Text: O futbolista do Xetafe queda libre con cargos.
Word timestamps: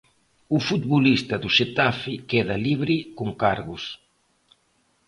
O 0.55 0.57
futbolista 0.67 1.35
do 1.43 1.49
Xetafe 1.57 2.13
queda 2.29 2.55
libre 2.67 2.95
con 3.17 3.29
cargos. 3.43 3.83